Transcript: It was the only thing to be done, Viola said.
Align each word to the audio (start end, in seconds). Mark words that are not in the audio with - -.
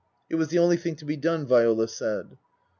It 0.31 0.35
was 0.35 0.47
the 0.47 0.57
only 0.57 0.77
thing 0.77 0.95
to 0.95 1.05
be 1.05 1.15
done, 1.15 1.45
Viola 1.45 1.87
said. 1.87 2.35